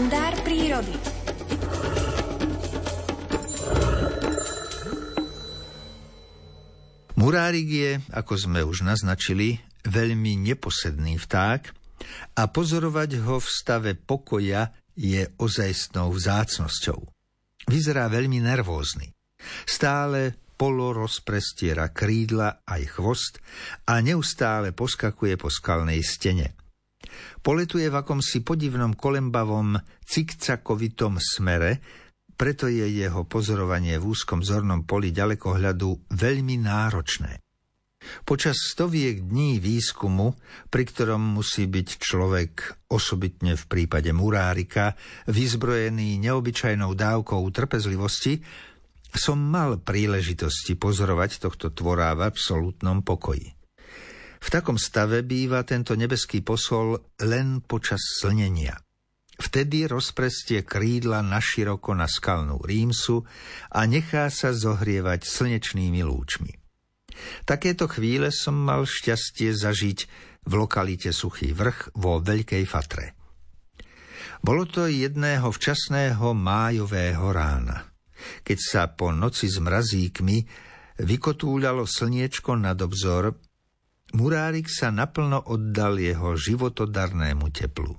[0.00, 0.96] kalendár prírody.
[7.20, 11.76] Murárik je, ako sme už naznačili, veľmi neposedný vták
[12.32, 17.04] a pozorovať ho v stave pokoja je ozajstnou vzácnosťou.
[17.68, 19.12] Vyzerá veľmi nervózny.
[19.68, 23.44] Stále polo rozprestiera krídla aj chvost
[23.84, 26.59] a neustále poskakuje po skalnej stene.
[27.40, 31.80] Poletuje v akomsi podivnom kolembavom cikcakovitom smere,
[32.36, 37.40] preto je jeho pozorovanie v úzkom zornom poli ďalekohľadu veľmi náročné.
[38.24, 40.32] Počas stoviek dní výskumu,
[40.72, 42.52] pri ktorom musí byť človek,
[42.88, 44.96] osobitne v prípade murárika,
[45.28, 48.40] vyzbrojený neobyčajnou dávkou trpezlivosti,
[49.12, 53.59] som mal príležitosti pozorovať tohto tvora v absolútnom pokoji.
[54.40, 58.74] V takom stave býva tento nebeský posol len počas slnenia.
[59.40, 63.24] Vtedy rozprestie krídla naširoko na skalnú rímsu
[63.72, 66.52] a nechá sa zohrievať slnečnými lúčmi.
[67.48, 69.98] Takéto chvíle som mal šťastie zažiť
[70.44, 73.16] v lokalite Suchý vrch vo Veľkej Fatre.
[74.40, 77.92] Bolo to jedného včasného májového rána,
[78.44, 80.38] keď sa po noci s mrazíkmi
[81.00, 83.36] vykotúľalo slniečko nad obzor
[84.10, 87.94] Murárik sa naplno oddal jeho životodarnému teplu.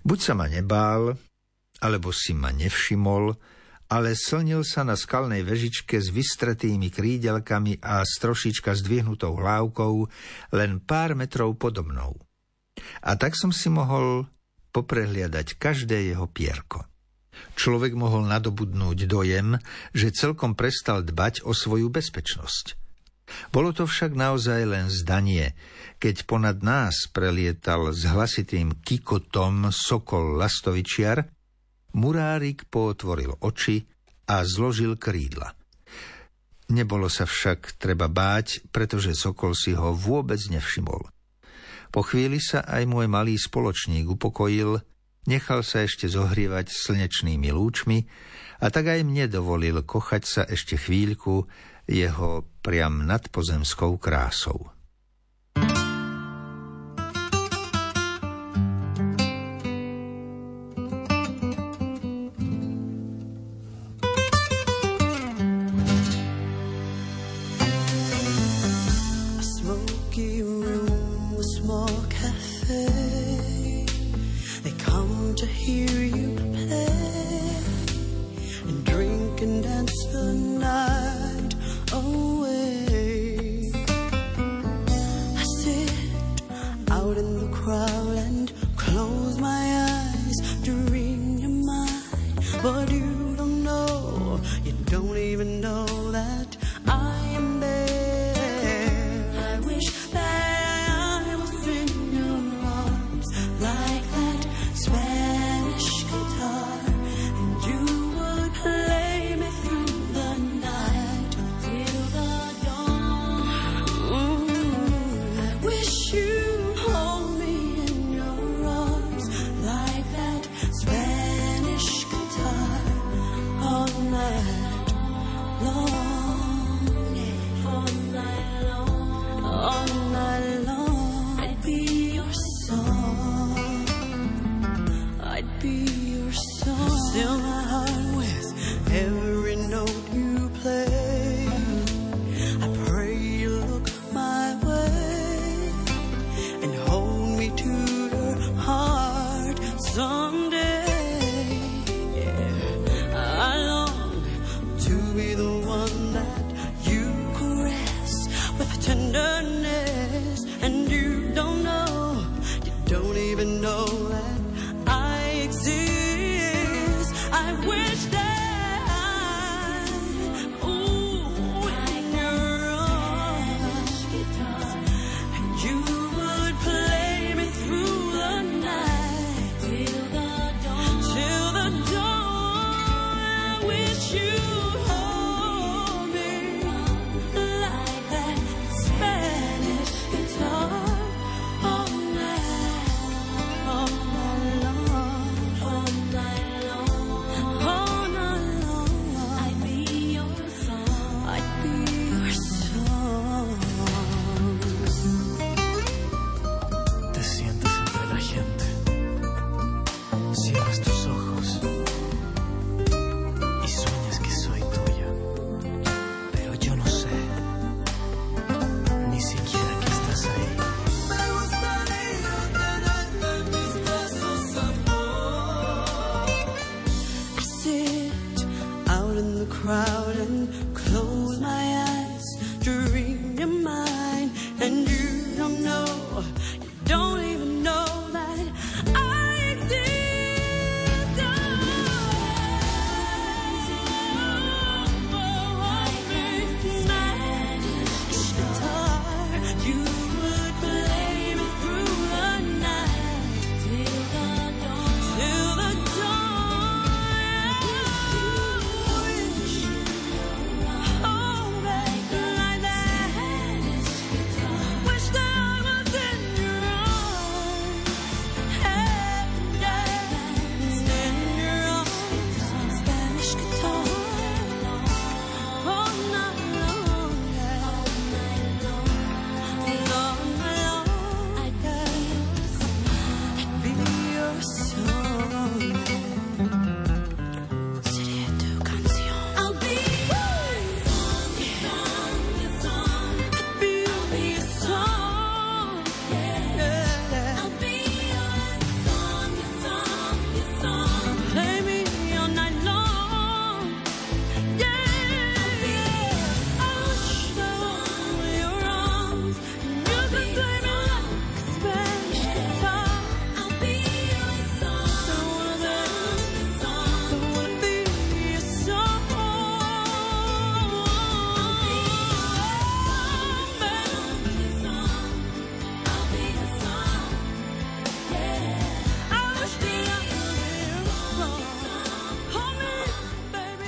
[0.00, 1.20] Buď sa ma nebál,
[1.84, 3.36] alebo si ma nevšimol,
[3.92, 9.94] ale slnil sa na skalnej vežičke s vystretými krídelkami a s trošička zdvihnutou hlávkou
[10.56, 12.16] len pár metrov podo mnou.
[13.04, 14.24] A tak som si mohol
[14.72, 16.88] poprehliadať každé jeho pierko.
[17.52, 19.60] Človek mohol nadobudnúť dojem,
[19.92, 22.66] že celkom prestal dbať o svoju bezpečnosť–
[23.52, 25.52] bolo to však naozaj len zdanie,
[25.98, 31.26] keď ponad nás prelietal s hlasitým kikotom sokol lastovičiar,
[31.96, 33.84] murárik pootvoril oči
[34.28, 35.56] a zložil krídla.
[36.68, 41.08] Nebolo sa však treba báť, pretože sokol si ho vôbec nevšimol.
[41.88, 44.84] Po chvíli sa aj môj malý spoločník upokojil,
[45.24, 48.04] nechal sa ešte zohrievať slnečnými lúčmi
[48.60, 51.48] a tak aj mne dovolil kochať sa ešte chvíľku
[51.88, 54.77] jeho priam nadpozemskou krásou.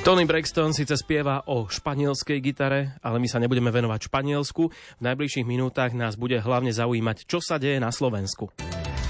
[0.00, 4.72] Tony Braxton síce spieva o španielskej gitare, ale my sa nebudeme venovať Španielsku.
[4.72, 8.48] V najbližších minútach nás bude hlavne zaujímať, čo sa deje na Slovensku.